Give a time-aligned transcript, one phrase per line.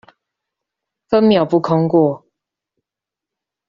[1.09, 2.25] 分秒不空過